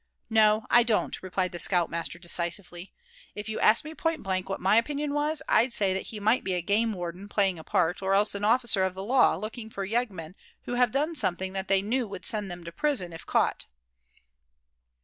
"No, 0.31 0.65
I 0.71 0.81
don't," 0.81 1.21
replied 1.21 1.51
the 1.51 1.59
scout 1.59 1.87
master, 1.87 2.17
decisively. 2.17 2.91
"If 3.35 3.47
you 3.47 3.59
asked 3.59 3.83
me 3.85 3.93
point 3.93 4.23
blank 4.23 4.49
what 4.49 4.59
my 4.59 4.77
opinion 4.77 5.13
was, 5.13 5.43
I'd 5.47 5.71
say 5.71 5.93
that 5.93 6.07
he 6.07 6.19
might 6.19 6.43
be 6.43 6.55
a 6.55 6.61
game 6.63 6.93
warden 6.93 7.29
playing 7.29 7.59
a 7.59 7.63
part, 7.63 8.01
or 8.01 8.15
else 8.15 8.33
an 8.33 8.43
officer 8.43 8.83
of 8.83 8.95
the 8.95 9.03
law, 9.03 9.35
looking 9.35 9.69
for 9.69 9.85
yeggmen 9.85 10.33
who 10.63 10.73
have 10.73 10.89
done 10.89 11.13
something 11.13 11.53
that 11.53 11.67
they 11.67 11.83
knew 11.83 12.07
would 12.07 12.25
send 12.25 12.49
them 12.49 12.63
to 12.63 12.71
prison 12.71 13.13
if 13.13 13.27
caught!" 13.27 13.67